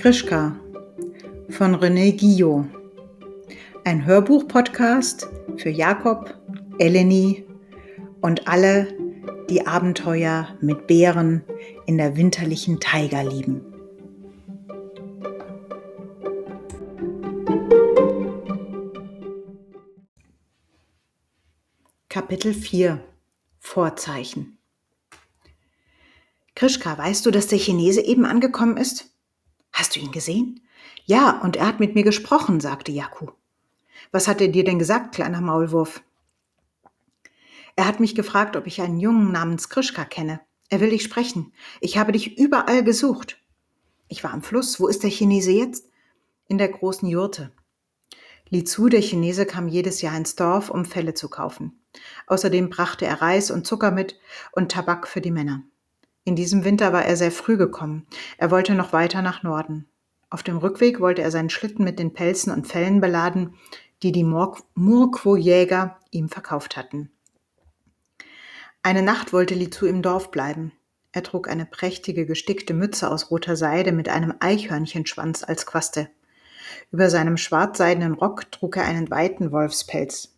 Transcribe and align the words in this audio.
Krischka 0.00 0.58
von 1.50 1.74
René 1.74 2.18
Guillot. 2.18 2.64
Ein 3.84 4.06
Hörbuch-Podcast 4.06 5.28
für 5.58 5.68
Jakob, 5.68 6.40
Eleni 6.78 7.44
und 8.22 8.48
alle, 8.48 8.96
die 9.50 9.66
Abenteuer 9.66 10.56
mit 10.62 10.86
Bären 10.86 11.44
in 11.84 11.98
der 11.98 12.16
winterlichen 12.16 12.80
Taiga 12.80 13.20
lieben. 13.20 13.60
Kapitel 22.08 22.54
4 22.54 23.04
Vorzeichen 23.58 24.56
Krischka, 26.54 26.96
weißt 26.96 27.26
du, 27.26 27.30
dass 27.30 27.48
der 27.48 27.58
Chinese 27.58 28.00
eben 28.00 28.24
angekommen 28.24 28.78
ist? 28.78 29.10
Hast 29.80 29.96
du 29.96 30.00
ihn 30.00 30.12
gesehen? 30.12 30.60
Ja, 31.06 31.40
und 31.40 31.56
er 31.56 31.66
hat 31.66 31.80
mit 31.80 31.94
mir 31.94 32.02
gesprochen, 32.02 32.60
sagte 32.60 32.92
Jaku. 32.92 33.28
Was 34.12 34.28
hat 34.28 34.42
er 34.42 34.48
dir 34.48 34.62
denn 34.62 34.78
gesagt, 34.78 35.14
kleiner 35.14 35.40
Maulwurf? 35.40 36.02
Er 37.76 37.86
hat 37.86 37.98
mich 37.98 38.14
gefragt, 38.14 38.56
ob 38.56 38.66
ich 38.66 38.82
einen 38.82 39.00
Jungen 39.00 39.32
namens 39.32 39.70
Krischka 39.70 40.04
kenne. 40.04 40.40
Er 40.68 40.82
will 40.82 40.90
dich 40.90 41.02
sprechen. 41.02 41.54
Ich 41.80 41.96
habe 41.96 42.12
dich 42.12 42.36
überall 42.36 42.84
gesucht. 42.84 43.38
Ich 44.08 44.22
war 44.22 44.34
am 44.34 44.42
Fluss. 44.42 44.80
Wo 44.80 44.86
ist 44.86 45.02
der 45.02 45.08
Chinese 45.08 45.52
jetzt? 45.52 45.88
In 46.46 46.58
der 46.58 46.68
großen 46.68 47.08
Jurte. 47.08 47.50
Li 48.50 48.64
Zu, 48.64 48.90
der 48.90 49.00
Chinese, 49.00 49.46
kam 49.46 49.66
jedes 49.66 50.02
Jahr 50.02 50.14
ins 50.14 50.36
Dorf, 50.36 50.68
um 50.68 50.84
Felle 50.84 51.14
zu 51.14 51.30
kaufen. 51.30 51.80
Außerdem 52.26 52.68
brachte 52.68 53.06
er 53.06 53.22
Reis 53.22 53.50
und 53.50 53.66
Zucker 53.66 53.92
mit 53.92 54.20
und 54.52 54.70
Tabak 54.70 55.08
für 55.08 55.22
die 55.22 55.30
Männer. 55.30 55.62
In 56.30 56.36
diesem 56.36 56.62
Winter 56.62 56.92
war 56.92 57.04
er 57.04 57.16
sehr 57.16 57.32
früh 57.32 57.56
gekommen. 57.56 58.06
Er 58.38 58.52
wollte 58.52 58.76
noch 58.76 58.92
weiter 58.92 59.20
nach 59.20 59.42
Norden. 59.42 59.88
Auf 60.30 60.44
dem 60.44 60.58
Rückweg 60.58 61.00
wollte 61.00 61.22
er 61.22 61.32
seinen 61.32 61.50
Schlitten 61.50 61.82
mit 61.82 61.98
den 61.98 62.12
Pelzen 62.12 62.52
und 62.52 62.68
Fellen 62.68 63.00
beladen, 63.00 63.56
die 64.04 64.12
die 64.12 64.22
Murkwo-Jäger 64.22 65.98
ihm 66.12 66.28
verkauft 66.28 66.76
hatten. 66.76 67.10
Eine 68.84 69.02
Nacht 69.02 69.32
wollte 69.32 69.56
Lizu 69.56 69.86
im 69.86 70.02
Dorf 70.02 70.30
bleiben. 70.30 70.70
Er 71.10 71.24
trug 71.24 71.48
eine 71.48 71.66
prächtige 71.66 72.26
gestickte 72.26 72.74
Mütze 72.74 73.10
aus 73.10 73.32
roter 73.32 73.56
Seide 73.56 73.90
mit 73.90 74.08
einem 74.08 74.32
Eichhörnchenschwanz 74.38 75.42
als 75.42 75.66
Quaste. 75.66 76.10
Über 76.92 77.10
seinem 77.10 77.38
schwarzseidenen 77.38 78.14
Rock 78.14 78.52
trug 78.52 78.76
er 78.76 78.84
einen 78.84 79.10
weiten 79.10 79.50
Wolfspelz. 79.50 80.36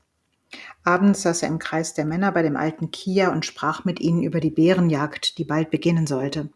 Abends 0.84 1.22
saß 1.22 1.42
er 1.42 1.48
im 1.48 1.58
Kreis 1.58 1.94
der 1.94 2.04
Männer 2.04 2.32
bei 2.32 2.42
dem 2.42 2.56
alten 2.56 2.90
Kia 2.90 3.32
und 3.32 3.46
sprach 3.46 3.84
mit 3.84 4.00
ihnen 4.00 4.22
über 4.22 4.40
die 4.40 4.50
Bärenjagd, 4.50 5.38
die 5.38 5.44
bald 5.44 5.70
beginnen 5.70 6.06
sollte. 6.06 6.48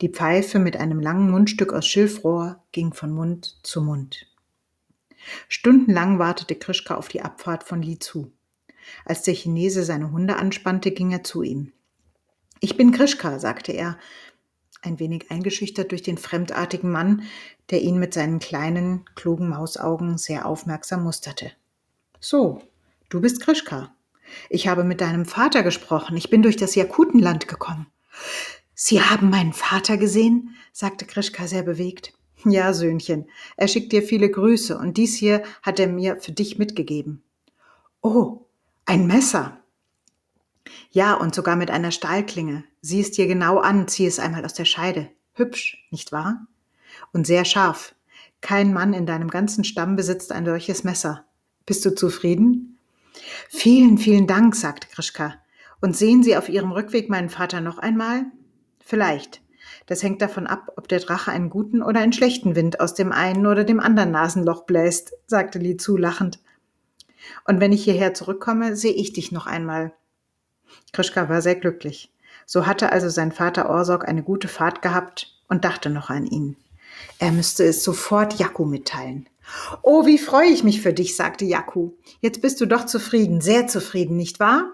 Die 0.00 0.08
Pfeife 0.08 0.58
mit 0.58 0.76
einem 0.76 1.00
langen 1.00 1.30
Mundstück 1.30 1.72
aus 1.72 1.86
Schilfrohr 1.86 2.62
ging 2.72 2.92
von 2.92 3.12
Mund 3.12 3.58
zu 3.62 3.82
Mund. 3.82 4.26
Stundenlang 5.48 6.18
wartete 6.18 6.54
Krischka 6.54 6.94
auf 6.94 7.08
die 7.08 7.22
Abfahrt 7.22 7.64
von 7.64 7.82
Li 7.82 7.98
Zu. 7.98 8.32
Als 9.04 9.22
der 9.22 9.34
Chinese 9.34 9.84
seine 9.84 10.12
Hunde 10.12 10.36
anspannte, 10.36 10.92
ging 10.92 11.10
er 11.10 11.24
zu 11.24 11.42
ihm. 11.42 11.72
Ich 12.60 12.76
bin 12.76 12.92
Krischka, 12.92 13.38
sagte 13.38 13.72
er, 13.72 13.98
ein 14.82 14.98
wenig 15.00 15.30
eingeschüchtert 15.30 15.90
durch 15.90 16.02
den 16.02 16.18
fremdartigen 16.18 16.90
Mann, 16.90 17.22
der 17.70 17.82
ihn 17.82 17.98
mit 17.98 18.14
seinen 18.14 18.38
kleinen, 18.38 19.04
klugen 19.14 19.48
Mausaugen 19.48 20.18
sehr 20.18 20.46
aufmerksam 20.46 21.02
musterte. 21.02 21.52
So, 22.20 22.62
Du 23.08 23.22
bist 23.22 23.40
Krischka. 23.40 23.94
Ich 24.50 24.68
habe 24.68 24.84
mit 24.84 25.00
deinem 25.00 25.24
Vater 25.24 25.62
gesprochen. 25.62 26.16
Ich 26.16 26.28
bin 26.28 26.42
durch 26.42 26.56
das 26.56 26.74
Jakutenland 26.74 27.48
gekommen. 27.48 27.86
Sie 28.74 29.00
haben 29.00 29.30
meinen 29.30 29.54
Vater 29.54 29.96
gesehen? 29.96 30.54
sagte 30.72 31.06
Krischka 31.06 31.46
sehr 31.46 31.62
bewegt. 31.62 32.12
Ja, 32.44 32.72
Söhnchen, 32.72 33.28
er 33.56 33.66
schickt 33.66 33.92
dir 33.92 34.02
viele 34.02 34.30
Grüße 34.30 34.78
und 34.78 34.96
dies 34.96 35.16
hier 35.16 35.42
hat 35.62 35.80
er 35.80 35.88
mir 35.88 36.18
für 36.20 36.32
dich 36.32 36.58
mitgegeben. 36.58 37.22
Oh, 38.02 38.46
ein 38.84 39.06
Messer. 39.06 39.58
Ja, 40.90 41.14
und 41.14 41.34
sogar 41.34 41.56
mit 41.56 41.70
einer 41.70 41.90
Stahlklinge. 41.90 42.62
Sieh 42.80 43.00
es 43.00 43.10
dir 43.10 43.26
genau 43.26 43.58
an, 43.58 43.88
zieh 43.88 44.06
es 44.06 44.18
einmal 44.18 44.44
aus 44.44 44.54
der 44.54 44.66
Scheide. 44.66 45.10
Hübsch, 45.32 45.88
nicht 45.90 46.12
wahr? 46.12 46.46
Und 47.12 47.26
sehr 47.26 47.44
scharf. 47.44 47.94
Kein 48.40 48.72
Mann 48.72 48.92
in 48.92 49.06
deinem 49.06 49.30
ganzen 49.30 49.64
Stamm 49.64 49.96
besitzt 49.96 50.30
ein 50.30 50.44
solches 50.44 50.84
Messer. 50.84 51.24
Bist 51.66 51.84
du 51.84 51.94
zufrieden? 51.94 52.67
Vielen, 53.48 53.98
vielen 53.98 54.26
Dank, 54.26 54.54
sagte 54.54 54.88
Krischka. 54.88 55.34
Und 55.80 55.96
sehen 55.96 56.22
Sie 56.22 56.36
auf 56.36 56.48
Ihrem 56.48 56.72
Rückweg 56.72 57.08
meinen 57.08 57.28
Vater 57.28 57.60
noch 57.60 57.78
einmal? 57.78 58.24
Vielleicht. 58.80 59.40
Das 59.86 60.02
hängt 60.02 60.20
davon 60.22 60.46
ab, 60.46 60.72
ob 60.76 60.88
der 60.88 61.00
Drache 61.00 61.30
einen 61.30 61.50
guten 61.50 61.82
oder 61.82 62.00
einen 62.00 62.12
schlechten 62.12 62.56
Wind 62.56 62.80
aus 62.80 62.94
dem 62.94 63.12
einen 63.12 63.46
oder 63.46 63.64
dem 63.64 63.80
anderen 63.80 64.10
Nasenloch 64.10 64.64
bläst, 64.64 65.12
sagte 65.26 65.58
Li 65.58 65.76
zu 65.76 65.96
lachend. 65.96 66.40
Und 67.44 67.60
wenn 67.60 67.72
ich 67.72 67.84
hierher 67.84 68.14
zurückkomme, 68.14 68.76
sehe 68.76 68.92
ich 68.92 69.12
dich 69.12 69.32
noch 69.32 69.46
einmal. 69.46 69.92
Krischka 70.92 71.28
war 71.28 71.42
sehr 71.42 71.56
glücklich. 71.56 72.12
So 72.46 72.66
hatte 72.66 72.92
also 72.92 73.08
sein 73.08 73.32
Vater 73.32 73.68
Orsok 73.68 74.08
eine 74.08 74.22
gute 74.22 74.48
Fahrt 74.48 74.82
gehabt 74.82 75.38
und 75.48 75.64
dachte 75.64 75.90
noch 75.90 76.10
an 76.10 76.26
ihn. 76.26 76.56
Er 77.18 77.32
müsste 77.32 77.64
es 77.64 77.84
sofort 77.84 78.38
Jakku 78.38 78.64
mitteilen. 78.64 79.28
Oh, 79.82 80.06
wie 80.06 80.18
freue 80.18 80.48
ich 80.48 80.64
mich 80.64 80.80
für 80.80 80.92
dich, 80.92 81.16
sagte 81.16 81.44
Jaku. 81.44 81.92
Jetzt 82.20 82.42
bist 82.42 82.60
du 82.60 82.66
doch 82.66 82.86
zufrieden, 82.86 83.40
sehr 83.40 83.66
zufrieden, 83.66 84.16
nicht 84.16 84.40
wahr? 84.40 84.72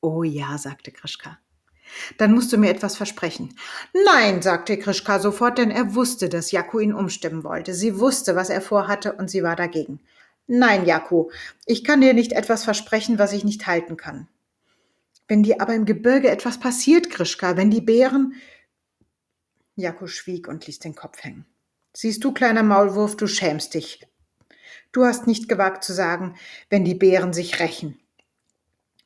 Oh 0.00 0.22
ja, 0.22 0.58
sagte 0.58 0.90
Krischka. 0.90 1.38
Dann 2.18 2.32
musst 2.32 2.52
du 2.52 2.58
mir 2.58 2.70
etwas 2.70 2.96
versprechen. 2.96 3.54
Nein, 4.06 4.42
sagte 4.42 4.78
Krischka 4.78 5.18
sofort, 5.18 5.58
denn 5.58 5.70
er 5.70 5.94
wusste, 5.94 6.28
dass 6.28 6.50
Jaku 6.50 6.80
ihn 6.80 6.94
umstimmen 6.94 7.44
wollte. 7.44 7.74
Sie 7.74 7.98
wusste, 7.98 8.34
was 8.34 8.50
er 8.50 8.60
vorhatte, 8.60 9.12
und 9.12 9.30
sie 9.30 9.42
war 9.42 9.56
dagegen. 9.56 10.00
Nein, 10.46 10.86
Jaku, 10.86 11.30
ich 11.66 11.84
kann 11.84 12.00
dir 12.00 12.14
nicht 12.14 12.32
etwas 12.32 12.64
versprechen, 12.64 13.18
was 13.18 13.32
ich 13.32 13.44
nicht 13.44 13.66
halten 13.66 13.96
kann. 13.96 14.28
Wenn 15.28 15.42
dir 15.42 15.60
aber 15.60 15.74
im 15.74 15.84
Gebirge 15.84 16.30
etwas 16.30 16.58
passiert, 16.58 17.10
Krischka, 17.10 17.56
wenn 17.56 17.70
die 17.70 17.80
Bären. 17.80 18.34
Jaku 19.76 20.06
schwieg 20.06 20.48
und 20.48 20.66
ließ 20.66 20.80
den 20.80 20.94
Kopf 20.94 21.22
hängen. 21.22 21.46
Siehst 21.94 22.24
du, 22.24 22.32
kleiner 22.32 22.62
Maulwurf, 22.62 23.16
du 23.16 23.26
schämst 23.26 23.74
dich. 23.74 24.06
Du 24.92 25.04
hast 25.04 25.26
nicht 25.26 25.48
gewagt 25.48 25.84
zu 25.84 25.92
sagen, 25.92 26.36
wenn 26.70 26.84
die 26.84 26.94
Bären 26.94 27.32
sich 27.32 27.60
rächen. 27.60 27.98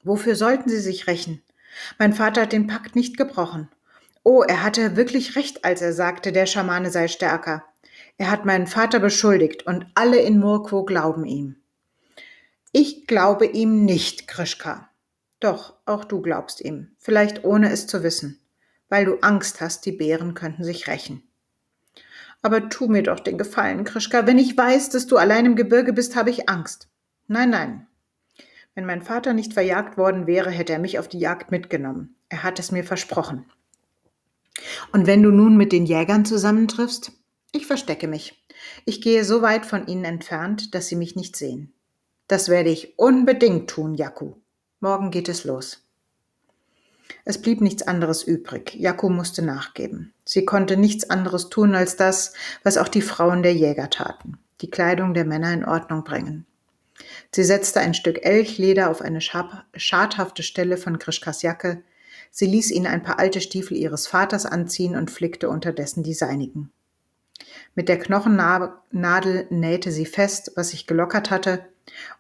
Wofür 0.02 0.36
sollten 0.36 0.68
sie 0.68 0.80
sich 0.80 1.06
rächen? 1.06 1.42
Mein 1.98 2.12
Vater 2.12 2.42
hat 2.42 2.52
den 2.52 2.66
Pakt 2.66 2.94
nicht 2.94 3.16
gebrochen. 3.16 3.68
Oh, 4.22 4.42
er 4.42 4.62
hatte 4.62 4.96
wirklich 4.96 5.36
recht, 5.36 5.64
als 5.64 5.82
er 5.82 5.92
sagte, 5.92 6.32
der 6.32 6.46
Schamane 6.46 6.90
sei 6.90 7.08
stärker. 7.08 7.64
Er 8.18 8.30
hat 8.30 8.44
meinen 8.44 8.66
Vater 8.66 8.98
beschuldigt 8.98 9.66
und 9.66 9.86
alle 9.94 10.20
in 10.20 10.38
Murko 10.38 10.84
glauben 10.84 11.24
ihm. 11.24 11.56
Ich 12.72 13.06
glaube 13.06 13.46
ihm 13.46 13.84
nicht, 13.84 14.26
Krischka. 14.26 14.90
Doch, 15.40 15.74
auch 15.86 16.04
du 16.04 16.22
glaubst 16.22 16.60
ihm, 16.60 16.96
vielleicht 16.98 17.44
ohne 17.44 17.70
es 17.70 17.86
zu 17.86 18.02
wissen, 18.02 18.40
weil 18.88 19.04
du 19.04 19.18
Angst 19.20 19.60
hast, 19.60 19.86
die 19.86 19.92
Bären 19.92 20.34
könnten 20.34 20.64
sich 20.64 20.88
rächen. 20.88 21.22
Aber 22.42 22.68
tu 22.68 22.86
mir 22.86 23.02
doch 23.02 23.20
den 23.20 23.38
Gefallen, 23.38 23.84
Krischka. 23.84 24.26
Wenn 24.26 24.38
ich 24.38 24.56
weiß, 24.56 24.90
dass 24.90 25.06
du 25.06 25.16
allein 25.16 25.46
im 25.46 25.56
Gebirge 25.56 25.92
bist, 25.92 26.16
habe 26.16 26.30
ich 26.30 26.48
Angst. 26.48 26.88
Nein, 27.26 27.50
nein. 27.50 27.86
Wenn 28.74 28.84
mein 28.86 29.02
Vater 29.02 29.32
nicht 29.32 29.54
verjagt 29.54 29.96
worden 29.96 30.26
wäre, 30.26 30.50
hätte 30.50 30.74
er 30.74 30.78
mich 30.78 30.98
auf 30.98 31.08
die 31.08 31.18
Jagd 31.18 31.50
mitgenommen. 31.50 32.14
Er 32.28 32.42
hat 32.42 32.58
es 32.58 32.72
mir 32.72 32.84
versprochen. 32.84 33.46
Und 34.92 35.06
wenn 35.06 35.22
du 35.22 35.30
nun 35.30 35.56
mit 35.56 35.72
den 35.72 35.86
Jägern 35.86 36.24
zusammentriffst? 36.24 37.12
Ich 37.52 37.66
verstecke 37.66 38.08
mich. 38.08 38.44
Ich 38.84 39.00
gehe 39.00 39.24
so 39.24 39.42
weit 39.42 39.66
von 39.66 39.86
ihnen 39.86 40.04
entfernt, 40.04 40.74
dass 40.74 40.88
sie 40.88 40.96
mich 40.96 41.16
nicht 41.16 41.36
sehen. 41.36 41.72
Das 42.28 42.48
werde 42.48 42.70
ich 42.70 42.98
unbedingt 42.98 43.70
tun, 43.70 43.94
Jaku. 43.94 44.34
Morgen 44.80 45.10
geht 45.10 45.28
es 45.28 45.44
los. 45.44 45.85
Es 47.24 47.40
blieb 47.40 47.60
nichts 47.60 47.82
anderes 47.82 48.22
übrig. 48.22 48.74
Jakko 48.74 49.08
musste 49.08 49.42
nachgeben. 49.42 50.12
Sie 50.24 50.44
konnte 50.44 50.76
nichts 50.76 51.08
anderes 51.10 51.48
tun 51.48 51.74
als 51.74 51.96
das, 51.96 52.32
was 52.62 52.78
auch 52.78 52.88
die 52.88 53.02
Frauen 53.02 53.42
der 53.42 53.54
Jäger 53.54 53.90
taten, 53.90 54.38
die 54.60 54.70
Kleidung 54.70 55.14
der 55.14 55.24
Männer 55.24 55.52
in 55.52 55.64
Ordnung 55.64 56.04
bringen. 56.04 56.46
Sie 57.34 57.44
setzte 57.44 57.80
ein 57.80 57.94
Stück 57.94 58.24
Elchleder 58.24 58.90
auf 58.90 59.02
eine 59.02 59.20
schadhafte 59.20 60.42
Stelle 60.42 60.76
von 60.76 60.98
Krischkas 60.98 61.42
Jacke, 61.42 61.82
sie 62.30 62.46
ließ 62.46 62.70
ihn 62.70 62.86
ein 62.86 63.02
paar 63.02 63.18
alte 63.18 63.40
Stiefel 63.40 63.76
ihres 63.76 64.06
Vaters 64.06 64.46
anziehen 64.46 64.96
und 64.96 65.10
flickte 65.10 65.48
unterdessen 65.48 66.02
die 66.02 66.14
seinigen. 66.14 66.72
Mit 67.74 67.88
der 67.88 67.98
Knochennadel 67.98 69.46
nähte 69.50 69.92
sie 69.92 70.06
fest, 70.06 70.52
was 70.56 70.70
sich 70.70 70.86
gelockert 70.86 71.30
hatte, 71.30 71.66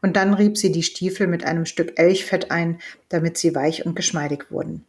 und 0.02 0.16
dann 0.16 0.34
rieb 0.34 0.56
sie 0.56 0.72
die 0.72 0.82
Stiefel 0.82 1.26
mit 1.26 1.44
einem 1.44 1.66
Stück 1.66 1.98
Elchfett 1.98 2.50
ein, 2.50 2.80
damit 3.08 3.38
sie 3.38 3.54
weich 3.54 3.84
und 3.86 3.94
geschmeidig 3.94 4.50
wurden. 4.50 4.84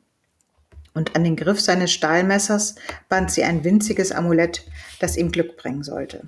Und 0.94 1.15
an 1.15 1.24
den 1.24 1.35
Griff 1.35 1.62
seines 1.62 1.91
Stahlmessers 1.91 2.75
band 3.07 3.31
sie 3.31 3.44
ein 3.44 3.63
winziges 3.63 4.12
Amulett, 4.12 4.65
das 5.00 5.15
ihm 5.15 5.31
Glück 5.31 5.57
bringen 5.57 5.83
sollte. 5.83 6.27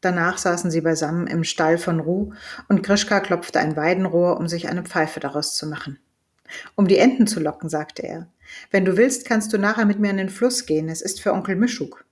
Danach 0.00 0.38
saßen 0.38 0.70
sie 0.70 0.80
beisammen 0.80 1.26
im 1.26 1.44
Stall 1.44 1.76
von 1.76 2.00
Ruh 2.00 2.32
und 2.68 2.82
Grischka 2.82 3.20
klopfte 3.20 3.60
ein 3.60 3.76
Weidenrohr, 3.76 4.38
um 4.38 4.48
sich 4.48 4.68
eine 4.68 4.82
Pfeife 4.82 5.20
daraus 5.20 5.54
zu 5.54 5.66
machen. 5.66 5.98
Um 6.74 6.88
die 6.88 6.98
Enten 6.98 7.26
zu 7.26 7.40
locken, 7.40 7.68
sagte 7.68 8.02
er. 8.02 8.26
Wenn 8.70 8.84
du 8.84 8.96
willst, 8.96 9.26
kannst 9.26 9.52
du 9.52 9.58
nachher 9.58 9.84
mit 9.84 10.00
mir 10.00 10.10
in 10.10 10.16
den 10.16 10.30
Fluss 10.30 10.66
gehen. 10.66 10.88
Es 10.88 11.02
ist 11.02 11.20
für 11.20 11.32
Onkel 11.32 11.56
Mischuk. 11.56 12.04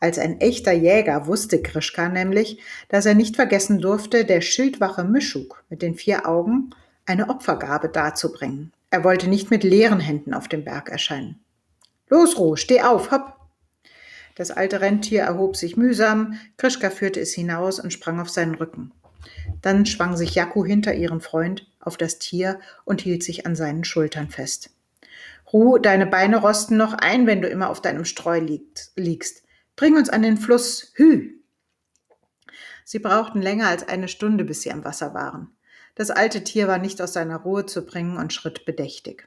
Als 0.00 0.18
ein 0.18 0.40
echter 0.40 0.72
Jäger 0.72 1.26
wusste 1.26 1.62
Krischka 1.62 2.08
nämlich, 2.08 2.58
dass 2.88 3.04
er 3.04 3.14
nicht 3.14 3.36
vergessen 3.36 3.80
durfte, 3.80 4.24
der 4.24 4.40
Schildwache 4.40 5.04
Mischuk 5.04 5.62
mit 5.68 5.82
den 5.82 5.94
vier 5.94 6.26
Augen 6.26 6.70
eine 7.04 7.28
Opfergabe 7.28 7.90
darzubringen. 7.90 8.72
Er 8.90 9.04
wollte 9.04 9.28
nicht 9.28 9.50
mit 9.50 9.62
leeren 9.62 10.00
Händen 10.00 10.32
auf 10.32 10.48
dem 10.48 10.64
Berg 10.64 10.88
erscheinen. 10.88 11.38
Los, 12.08 12.38
Ruh, 12.38 12.56
steh 12.56 12.80
auf, 12.80 13.10
hopp! 13.10 13.36
Das 14.34 14.50
alte 14.50 14.80
Rentier 14.80 15.22
erhob 15.22 15.56
sich 15.56 15.76
mühsam, 15.76 16.40
Krischka 16.56 16.88
führte 16.88 17.20
es 17.20 17.34
hinaus 17.34 17.78
und 17.78 17.92
sprang 17.92 18.20
auf 18.20 18.30
seinen 18.30 18.54
Rücken. 18.54 18.92
Dann 19.60 19.84
schwang 19.84 20.16
sich 20.16 20.34
Jaku 20.34 20.64
hinter 20.64 20.94
ihren 20.94 21.20
Freund 21.20 21.66
auf 21.78 21.98
das 21.98 22.18
Tier 22.18 22.58
und 22.84 23.02
hielt 23.02 23.22
sich 23.22 23.46
an 23.46 23.54
seinen 23.54 23.84
Schultern 23.84 24.30
fest. 24.30 24.70
Ruh, 25.52 25.78
deine 25.78 26.06
Beine 26.06 26.38
rosten 26.38 26.76
noch 26.76 26.94
ein, 26.94 27.26
wenn 27.26 27.42
du 27.42 27.48
immer 27.48 27.68
auf 27.68 27.82
deinem 27.82 28.04
Streu 28.04 28.40
liegst. 28.96 29.42
Bring 29.80 29.96
uns 29.96 30.10
an 30.10 30.20
den 30.20 30.36
Fluss. 30.36 30.92
Hü! 30.96 31.38
Sie 32.84 32.98
brauchten 32.98 33.40
länger 33.40 33.68
als 33.68 33.88
eine 33.88 34.08
Stunde, 34.08 34.44
bis 34.44 34.60
sie 34.60 34.70
am 34.70 34.84
Wasser 34.84 35.14
waren. 35.14 35.56
Das 35.94 36.10
alte 36.10 36.44
Tier 36.44 36.68
war 36.68 36.76
nicht 36.76 37.00
aus 37.00 37.14
seiner 37.14 37.38
Ruhe 37.38 37.64
zu 37.64 37.86
bringen 37.86 38.18
und 38.18 38.34
schritt 38.34 38.66
bedächtig. 38.66 39.26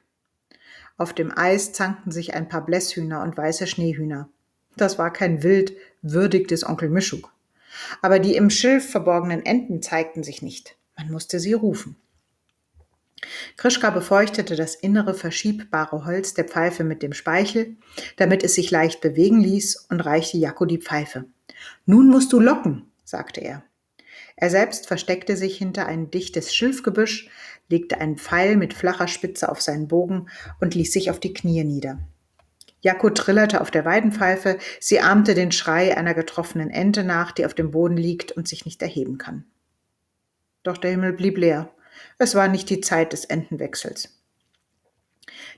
Auf 0.96 1.12
dem 1.12 1.36
Eis 1.36 1.72
zankten 1.72 2.12
sich 2.12 2.34
ein 2.34 2.48
paar 2.48 2.64
Blässhühner 2.64 3.24
und 3.24 3.36
weiße 3.36 3.66
Schneehühner. 3.66 4.28
Das 4.76 4.96
war 4.96 5.12
kein 5.12 5.42
Wild 5.42 5.72
würdig 6.02 6.46
des 6.46 6.64
Onkel 6.64 6.88
Mischuk. 6.88 7.32
Aber 8.00 8.20
die 8.20 8.36
im 8.36 8.48
Schilf 8.48 8.88
verborgenen 8.88 9.44
Enten 9.44 9.82
zeigten 9.82 10.22
sich 10.22 10.40
nicht. 10.40 10.76
Man 10.96 11.10
musste 11.10 11.40
sie 11.40 11.54
rufen. 11.54 11.96
Krischka 13.56 13.90
befeuchtete 13.90 14.56
das 14.56 14.74
innere 14.74 15.14
verschiebbare 15.14 16.04
Holz 16.04 16.34
der 16.34 16.44
Pfeife 16.44 16.84
mit 16.84 17.02
dem 17.02 17.12
Speichel, 17.12 17.76
damit 18.16 18.42
es 18.42 18.54
sich 18.54 18.70
leicht 18.70 19.00
bewegen 19.00 19.40
ließ, 19.40 19.86
und 19.90 20.00
reichte 20.00 20.38
Jakko 20.38 20.64
die 20.64 20.78
Pfeife. 20.78 21.24
Nun 21.86 22.08
musst 22.08 22.32
du 22.32 22.40
locken, 22.40 22.90
sagte 23.04 23.40
er. 23.40 23.62
Er 24.36 24.50
selbst 24.50 24.86
versteckte 24.86 25.36
sich 25.36 25.56
hinter 25.56 25.86
ein 25.86 26.10
dichtes 26.10 26.54
Schilfgebüsch, 26.54 27.28
legte 27.68 28.00
einen 28.00 28.16
Pfeil 28.16 28.56
mit 28.56 28.74
flacher 28.74 29.08
Spitze 29.08 29.48
auf 29.48 29.62
seinen 29.62 29.88
Bogen 29.88 30.28
und 30.60 30.74
ließ 30.74 30.92
sich 30.92 31.10
auf 31.10 31.20
die 31.20 31.32
Knie 31.32 31.64
nieder. 31.64 32.00
Jakko 32.80 33.10
trillerte 33.10 33.62
auf 33.62 33.70
der 33.70 33.86
Weidenpfeife, 33.86 34.58
sie 34.78 35.00
ahmte 35.00 35.34
den 35.34 35.52
Schrei 35.52 35.96
einer 35.96 36.12
getroffenen 36.12 36.68
Ente 36.68 37.02
nach, 37.02 37.32
die 37.32 37.46
auf 37.46 37.54
dem 37.54 37.70
Boden 37.70 37.96
liegt 37.96 38.32
und 38.32 38.46
sich 38.46 38.66
nicht 38.66 38.82
erheben 38.82 39.16
kann. 39.16 39.46
Doch 40.64 40.76
der 40.76 40.90
Himmel 40.90 41.14
blieb 41.14 41.38
leer. 41.38 41.70
Es 42.18 42.34
war 42.34 42.48
nicht 42.48 42.70
die 42.70 42.80
Zeit 42.80 43.12
des 43.12 43.24
Entenwechsels. 43.24 44.20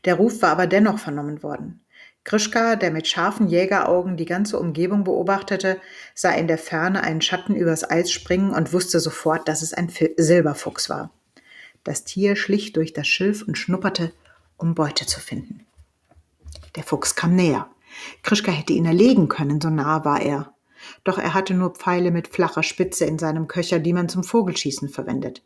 Der 0.04 0.14
Ruf 0.14 0.42
war 0.42 0.50
aber 0.50 0.66
dennoch 0.66 0.98
vernommen 0.98 1.42
worden. 1.42 1.80
Krischka, 2.24 2.74
der 2.74 2.90
mit 2.90 3.06
scharfen 3.06 3.48
Jägeraugen 3.48 4.16
die 4.16 4.24
ganze 4.24 4.58
Umgebung 4.58 5.04
beobachtete, 5.04 5.80
sah 6.12 6.32
in 6.32 6.48
der 6.48 6.58
Ferne 6.58 7.02
einen 7.02 7.20
Schatten 7.20 7.54
übers 7.54 7.88
Eis 7.88 8.10
springen 8.10 8.50
und 8.50 8.72
wusste 8.72 8.98
sofort, 8.98 9.46
dass 9.46 9.62
es 9.62 9.72
ein 9.72 9.88
Silberfuchs 10.16 10.90
war. 10.90 11.12
Das 11.84 12.02
Tier 12.02 12.34
schlich 12.34 12.72
durch 12.72 12.92
das 12.92 13.06
Schilf 13.06 13.42
und 13.46 13.56
schnupperte, 13.56 14.12
um 14.56 14.74
Beute 14.74 15.06
zu 15.06 15.20
finden. 15.20 15.66
Der 16.74 16.82
Fuchs 16.82 17.14
kam 17.14 17.36
näher. 17.36 17.70
Krischka 18.24 18.50
hätte 18.50 18.72
ihn 18.72 18.86
erlegen 18.86 19.28
können, 19.28 19.60
so 19.60 19.70
nah 19.70 20.04
war 20.04 20.20
er. 20.20 20.52
Doch 21.04 21.18
er 21.18 21.32
hatte 21.32 21.54
nur 21.54 21.74
Pfeile 21.74 22.10
mit 22.10 22.28
flacher 22.28 22.64
Spitze 22.64 23.04
in 23.04 23.20
seinem 23.20 23.46
Köcher, 23.46 23.78
die 23.78 23.92
man 23.92 24.08
zum 24.08 24.24
Vogelschießen 24.24 24.88
verwendet 24.88 25.42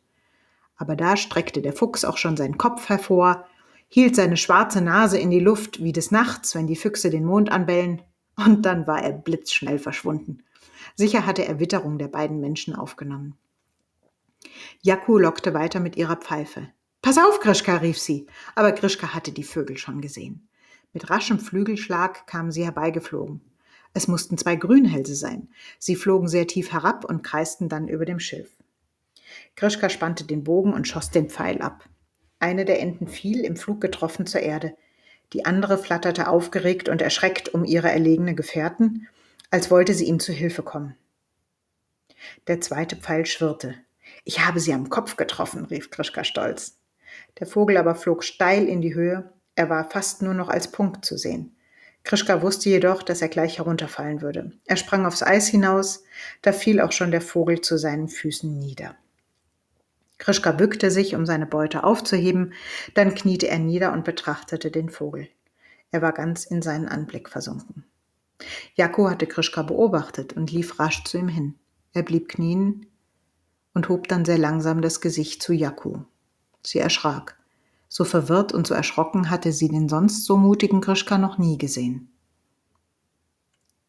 aber 0.80 0.96
da 0.96 1.18
streckte 1.18 1.60
der 1.60 1.74
Fuchs 1.74 2.06
auch 2.06 2.16
schon 2.16 2.38
seinen 2.38 2.56
Kopf 2.56 2.88
hervor, 2.88 3.46
hielt 3.88 4.16
seine 4.16 4.38
schwarze 4.38 4.80
Nase 4.80 5.18
in 5.18 5.30
die 5.30 5.38
Luft 5.38 5.84
wie 5.84 5.92
des 5.92 6.10
Nachts, 6.10 6.54
wenn 6.54 6.66
die 6.66 6.74
Füchse 6.74 7.10
den 7.10 7.26
Mond 7.26 7.52
anbellen, 7.52 8.00
und 8.34 8.62
dann 8.64 8.86
war 8.86 9.02
er 9.02 9.12
blitzschnell 9.12 9.78
verschwunden. 9.78 10.42
Sicher 10.96 11.26
hatte 11.26 11.44
er 11.44 11.60
Witterung 11.60 11.98
der 11.98 12.08
beiden 12.08 12.40
Menschen 12.40 12.74
aufgenommen. 12.74 13.36
Jaku 14.80 15.18
lockte 15.18 15.52
weiter 15.52 15.80
mit 15.80 15.96
ihrer 15.96 16.16
Pfeife. 16.16 16.68
Pass 17.02 17.18
auf, 17.18 17.40
Grischka, 17.40 17.76
rief 17.76 17.98
sie, 17.98 18.26
aber 18.54 18.72
Grischka 18.72 19.12
hatte 19.12 19.32
die 19.32 19.44
Vögel 19.44 19.76
schon 19.76 20.00
gesehen. 20.00 20.48
Mit 20.94 21.10
raschem 21.10 21.38
Flügelschlag 21.38 22.26
kamen 22.26 22.52
sie 22.52 22.64
herbeigeflogen. 22.64 23.42
Es 23.92 24.08
mussten 24.08 24.38
zwei 24.38 24.56
Grünhälse 24.56 25.14
sein. 25.14 25.50
Sie 25.78 25.94
flogen 25.94 26.26
sehr 26.26 26.46
tief 26.46 26.72
herab 26.72 27.04
und 27.04 27.22
kreisten 27.22 27.68
dann 27.68 27.86
über 27.86 28.06
dem 28.06 28.18
Schilf. 28.18 28.50
Krischka 29.56 29.88
spannte 29.88 30.24
den 30.24 30.44
Bogen 30.44 30.72
und 30.72 30.88
schoss 30.88 31.10
den 31.10 31.28
Pfeil 31.30 31.60
ab. 31.60 31.84
Eine 32.38 32.64
der 32.64 32.80
Enten 32.80 33.08
fiel, 33.08 33.44
im 33.44 33.56
Flug 33.56 33.80
getroffen, 33.80 34.26
zur 34.26 34.40
Erde. 34.40 34.74
Die 35.32 35.44
andere 35.44 35.78
flatterte 35.78 36.28
aufgeregt 36.28 36.88
und 36.88 37.02
erschreckt 37.02 37.50
um 37.50 37.64
ihre 37.64 37.90
erlegene 37.90 38.34
Gefährten, 38.34 39.06
als 39.50 39.70
wollte 39.70 39.94
sie 39.94 40.06
ihm 40.06 40.20
zu 40.20 40.32
Hilfe 40.32 40.62
kommen. 40.62 40.96
Der 42.46 42.60
zweite 42.60 42.96
Pfeil 42.96 43.26
schwirrte. 43.26 43.74
Ich 44.24 44.44
habe 44.44 44.60
sie 44.60 44.72
am 44.72 44.90
Kopf 44.90 45.16
getroffen, 45.16 45.64
rief 45.66 45.90
Krischka 45.90 46.24
stolz. 46.24 46.78
Der 47.38 47.46
Vogel 47.46 47.76
aber 47.76 47.94
flog 47.94 48.24
steil 48.24 48.66
in 48.66 48.80
die 48.80 48.94
Höhe, 48.94 49.32
er 49.54 49.68
war 49.68 49.90
fast 49.90 50.22
nur 50.22 50.34
noch 50.34 50.48
als 50.48 50.72
Punkt 50.72 51.04
zu 51.04 51.16
sehen. 51.16 51.56
Krischka 52.02 52.40
wusste 52.40 52.70
jedoch, 52.70 53.02
dass 53.02 53.20
er 53.20 53.28
gleich 53.28 53.58
herunterfallen 53.58 54.22
würde. 54.22 54.52
Er 54.66 54.76
sprang 54.76 55.04
aufs 55.04 55.22
Eis 55.22 55.48
hinaus, 55.48 56.02
da 56.42 56.52
fiel 56.52 56.80
auch 56.80 56.92
schon 56.92 57.10
der 57.10 57.20
Vogel 57.20 57.60
zu 57.60 57.76
seinen 57.76 58.08
Füßen 58.08 58.58
nieder. 58.58 58.96
Krischka 60.20 60.52
bückte 60.52 60.90
sich, 60.90 61.14
um 61.16 61.24
seine 61.24 61.46
Beute 61.46 61.82
aufzuheben, 61.82 62.52
dann 62.94 63.14
kniete 63.14 63.48
er 63.48 63.58
nieder 63.58 63.92
und 63.92 64.04
betrachtete 64.04 64.70
den 64.70 64.90
Vogel. 64.90 65.28
Er 65.90 66.02
war 66.02 66.12
ganz 66.12 66.44
in 66.44 66.60
seinen 66.60 66.88
Anblick 66.88 67.30
versunken. 67.30 67.84
Jako 68.74 69.08
hatte 69.08 69.26
Krischka 69.26 69.62
beobachtet 69.62 70.34
und 70.34 70.52
lief 70.52 70.78
rasch 70.78 71.04
zu 71.04 71.16
ihm 71.16 71.28
hin. 71.28 71.54
Er 71.94 72.02
blieb 72.02 72.28
knien 72.28 72.86
und 73.72 73.88
hob 73.88 74.08
dann 74.08 74.26
sehr 74.26 74.38
langsam 74.38 74.82
das 74.82 75.00
Gesicht 75.00 75.42
zu 75.42 75.54
Jaku. 75.54 76.02
Sie 76.62 76.78
erschrak. 76.78 77.38
So 77.88 78.04
verwirrt 78.04 78.52
und 78.52 78.66
so 78.66 78.74
erschrocken 78.74 79.30
hatte 79.30 79.52
sie 79.52 79.68
den 79.68 79.88
sonst 79.88 80.26
so 80.26 80.36
mutigen 80.36 80.82
Krischka 80.82 81.16
noch 81.16 81.38
nie 81.38 81.56
gesehen. 81.56 82.12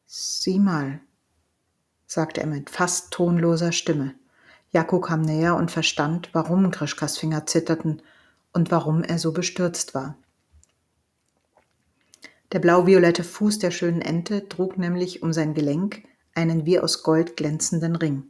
Sieh 0.06 0.60
mal, 0.60 1.02
sagte 2.08 2.40
er 2.40 2.48
mit 2.48 2.70
fast 2.70 3.12
tonloser 3.12 3.74
Stimme. 3.74 4.16
Jako 4.72 5.02
kam 5.02 5.22
näher 5.22 5.56
und 5.56 5.70
verstand, 5.70 6.30
warum 6.34 6.72
Krischkas 6.72 7.18
Finger 7.18 7.46
zitterten 7.46 8.02
und 8.54 8.72
warum 8.72 9.04
er 9.04 9.20
so 9.20 9.34
bestürzt 9.34 9.94
war. 9.94 10.18
Der 12.52 12.60
blau-violette 12.60 13.24
Fuß 13.24 13.60
der 13.60 13.72
schönen 13.72 14.02
Ente 14.02 14.50
trug 14.50 14.78
nämlich 14.78 15.22
um 15.24 15.34
sein 15.34 15.54
Gelenk 15.54 16.04
einen 16.34 16.66
wie 16.66 16.80
aus 16.80 17.04
Gold 17.04 17.38
glänzenden 17.38 17.96
Ring. 17.96 18.24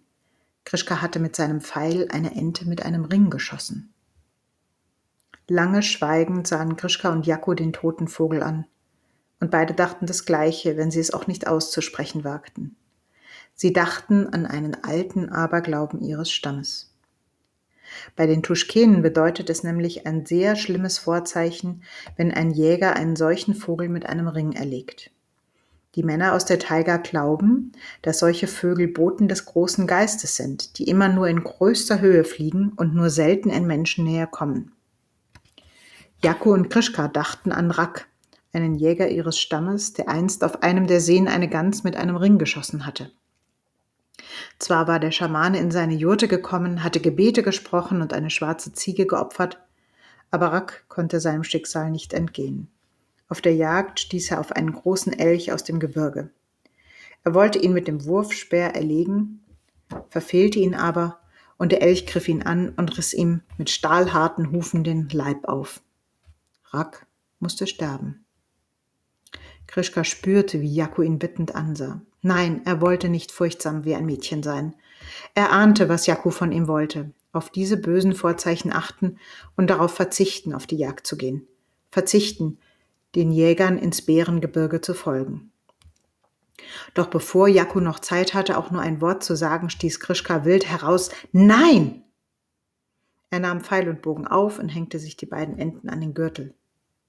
Krischka 0.63 1.01
hatte 1.01 1.19
mit 1.19 1.36
seinem 1.36 1.62
Pfeil 1.62 2.07
eine 2.12 2.36
Ente 2.36 2.67
mit 2.67 2.83
einem 2.83 3.05
Ring 3.05 3.29
geschossen. 3.29 3.93
Lange 5.48 5.83
schweigend 5.83 6.48
sahen 6.48 6.75
Krischka 6.75 7.12
und 7.12 7.25
Jako 7.25 7.53
den 7.53 7.74
toten 7.74 8.07
Vogel 8.07 8.43
an. 8.43 8.65
Und 9.39 9.51
beide 9.51 9.74
dachten 9.74 10.05
das 10.05 10.25
Gleiche, 10.25 10.77
wenn 10.77 10.91
sie 10.91 11.00
es 11.00 11.13
auch 11.13 11.27
nicht 11.27 11.48
auszusprechen 11.48 12.24
wagten. 12.24 12.77
Sie 13.53 13.74
dachten 13.74 14.27
an 14.27 14.46
einen 14.46 14.84
alten 14.84 15.29
Aberglauben 15.29 16.01
ihres 16.01 16.31
Stammes. 16.31 16.91
Bei 18.15 18.25
den 18.25 18.43
Tuschkenen 18.43 19.01
bedeutet 19.01 19.50
es 19.50 19.63
nämlich 19.63 20.08
ein 20.08 20.25
sehr 20.25 20.55
schlimmes 20.55 20.98
Vorzeichen, 20.98 21.84
wenn 22.15 22.31
ein 22.31 22.51
Jäger 22.51 22.96
einen 22.96 23.15
solchen 23.15 23.53
Vogel 23.53 23.89
mit 23.89 24.05
einem 24.05 24.27
Ring 24.27 24.53
erlegt. 24.53 25.12
Die 25.96 26.03
Männer 26.03 26.34
aus 26.34 26.46
der 26.46 26.58
Taiga 26.58 26.98
glauben, 26.98 27.74
dass 28.01 28.20
solche 28.20 28.48
Vögel 28.48 28.88
Boten 28.88 29.27
des 29.27 29.46
großen 29.46 29.88
Geistes 29.88 30.38
sind, 30.38 30.77
die 30.77 30.86
immer 30.86 31.10
nur 31.10 31.27
in 31.27 31.43
größter 31.43 32.00
Höhe 32.00 32.24
fliegen 32.24 32.72
und 32.77 32.96
nur 32.96 33.10
selten 33.10 33.50
in 33.50 33.67
Menschennähe 33.67 34.25
kommen. 34.25 34.72
Jako 36.24 36.53
und 36.53 36.70
Krischka 36.70 37.10
dachten 37.10 37.51
an 37.51 37.72
Rak, 37.72 38.08
einen 38.53 38.75
Jäger 38.75 39.10
ihres 39.10 39.38
Stammes, 39.38 39.93
der 39.93 40.08
einst 40.08 40.43
auf 40.46 40.63
einem 40.63 40.88
der 40.88 41.01
Seen 41.01 41.27
eine 41.27 41.50
Gans 41.50 41.84
mit 41.84 41.98
einem 41.98 42.15
Ring 42.15 42.38
geschossen 42.38 42.86
hatte. 42.86 43.12
Zwar 44.62 44.88
war 44.88 45.00
der 45.00 45.10
Schamane 45.10 45.58
in 45.58 45.72
seine 45.72 45.96
Jurte 45.96 46.27
gekommen, 46.27 46.84
hatte 46.84 47.00
Gebete 47.00 47.41
gesprochen 47.41 48.03
und 48.03 48.13
eine 48.13 48.30
schwarze 48.30 48.72
Ziege 48.72 49.08
geopfert, 49.08 49.60
aber 50.30 50.51
Rack 50.51 50.86
konnte 50.88 51.20
seinem 51.20 51.44
Schicksal 51.44 51.89
nicht 51.89 52.13
entgehen. 52.13 52.68
Auf 53.27 53.41
der 53.41 53.56
Jagd 53.56 54.00
stieß 54.00 54.30
er 54.30 54.39
auf 54.39 54.51
einen 54.51 54.72
großen 54.72 55.13
Elch 55.13 55.51
aus 55.51 55.63
dem 55.63 55.80
Gebirge. 55.80 56.30
Er 57.24 57.34
wollte 57.34 57.58
ihn 57.58 57.74
mit 57.74 57.88
dem 57.88 58.06
Wurfspeer 58.06 58.75
erlegen, 58.75 59.44
verfehlte 60.10 60.60
ihn 60.60 60.75
aber, 60.75 61.20
und 61.58 61.72
der 61.72 61.82
Elch 61.82 62.06
griff 62.06 62.27
ihn 62.27 62.44
an 62.44 62.70
und 62.70 62.96
riss 63.00 63.13
ihm 63.15 63.41
mit 63.58 63.72
stahlharten 63.72 64.51
Hufen 64.51 64.84
den 64.84 65.10
Leib 65.10 65.46
auf. 65.46 65.82
Rack 66.70 67.08
musste 67.39 67.65
sterben. 67.65 68.25
Krischka 69.65 70.03
spürte, 70.03 70.62
wie 70.62 70.72
Jaku 70.72 71.01
ihn 71.01 71.18
bittend 71.18 71.56
ansah. 71.56 72.01
Nein, 72.21 72.61
er 72.65 72.81
wollte 72.81 73.09
nicht 73.09 73.31
furchtsam 73.31 73.83
wie 73.83 73.95
ein 73.95 74.05
Mädchen 74.05 74.43
sein. 74.43 74.75
Er 75.33 75.51
ahnte, 75.51 75.89
was 75.89 76.05
Jaku 76.05 76.29
von 76.29 76.51
ihm 76.51 76.67
wollte. 76.67 77.11
Auf 77.33 77.49
diese 77.49 77.77
bösen 77.77 78.13
Vorzeichen 78.13 78.71
achten 78.71 79.17
und 79.55 79.69
darauf 79.69 79.93
verzichten, 79.93 80.53
auf 80.53 80.67
die 80.67 80.77
Jagd 80.77 81.07
zu 81.07 81.17
gehen. 81.17 81.47
Verzichten, 81.89 82.59
den 83.15 83.31
Jägern 83.31 83.77
ins 83.77 84.05
Bärengebirge 84.05 84.81
zu 84.81 84.93
folgen. 84.93 85.51
Doch 86.93 87.07
bevor 87.07 87.47
Jaku 87.47 87.79
noch 87.79 87.99
Zeit 87.99 88.33
hatte, 88.33 88.57
auch 88.57 88.71
nur 88.71 88.81
ein 88.81 89.01
Wort 89.01 89.23
zu 89.23 89.35
sagen, 89.35 89.69
stieß 89.69 89.99
Krischka 89.99 90.45
wild 90.45 90.67
heraus: 90.69 91.09
Nein! 91.31 92.03
Er 93.29 93.39
nahm 93.39 93.61
Pfeil 93.61 93.89
und 93.89 94.01
Bogen 94.01 94.27
auf 94.27 94.59
und 94.59 94.69
hängte 94.69 94.99
sich 94.99 95.15
die 95.17 95.25
beiden 95.25 95.57
Enden 95.57 95.89
an 95.89 96.01
den 96.01 96.13
Gürtel. 96.13 96.53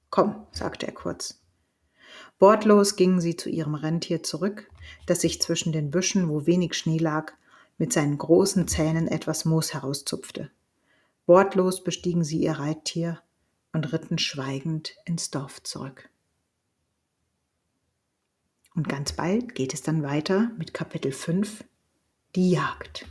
Komm, 0.08 0.46
sagte 0.52 0.86
er 0.86 0.92
kurz. 0.92 1.42
Wortlos 2.38 2.96
gingen 2.96 3.20
sie 3.20 3.36
zu 3.36 3.50
ihrem 3.50 3.74
Rentier 3.74 4.22
zurück, 4.22 4.70
das 5.06 5.20
sich 5.20 5.40
zwischen 5.40 5.72
den 5.72 5.90
Büschen, 5.90 6.28
wo 6.28 6.46
wenig 6.46 6.74
Schnee 6.74 6.98
lag, 6.98 7.32
mit 7.78 7.92
seinen 7.92 8.18
großen 8.18 8.68
Zähnen 8.68 9.08
etwas 9.08 9.44
Moos 9.44 9.74
herauszupfte. 9.74 10.50
Wortlos 11.26 11.84
bestiegen 11.84 12.24
sie 12.24 12.42
ihr 12.42 12.52
Reittier 12.52 13.20
und 13.72 13.92
ritten 13.92 14.18
schweigend 14.18 14.96
ins 15.04 15.30
Dorf 15.30 15.62
zurück. 15.62 16.08
Und 18.74 18.88
ganz 18.88 19.12
bald 19.12 19.54
geht 19.54 19.74
es 19.74 19.82
dann 19.82 20.02
weiter 20.02 20.50
mit 20.58 20.72
Kapitel 20.72 21.12
5, 21.12 21.64
die 22.34 22.50
Jagd. 22.50 23.06